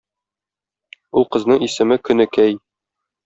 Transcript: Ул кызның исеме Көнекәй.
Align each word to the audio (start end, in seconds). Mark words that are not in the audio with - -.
Ул 1.21 1.27
кызның 1.37 1.65
исеме 1.67 1.99
Көнекәй. 2.09 2.57